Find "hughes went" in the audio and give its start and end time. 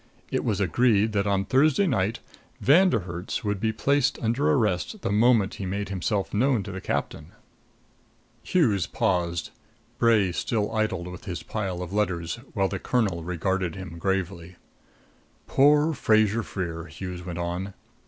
16.85-17.37